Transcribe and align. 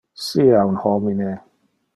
Sia 0.27 0.63
un 0.71 0.79
homine. 0.87 1.31